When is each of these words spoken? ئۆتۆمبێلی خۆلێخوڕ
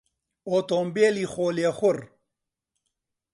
ئۆتۆمبێلی 0.51 1.25
خۆلێخوڕ 1.33 1.97